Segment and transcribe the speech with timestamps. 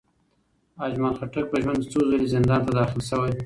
[0.85, 3.31] اجمل خټک په ژوند کې څو ځلې زندان ته داخل شوی.